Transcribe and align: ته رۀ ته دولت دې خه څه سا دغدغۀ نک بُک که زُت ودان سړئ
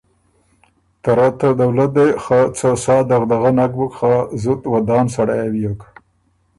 ته 1.01 1.11
رۀ 1.17 1.27
ته 1.39 1.49
دولت 1.61 1.91
دې 1.97 2.07
خه 2.23 2.39
څه 2.57 2.69
سا 2.83 2.95
دغدغۀ 3.09 3.51
نک 3.57 3.71
بُک 3.79 3.91
که 3.99 4.13
زُت 4.41 4.61
ودان 4.73 5.05
سړئ 5.15 5.45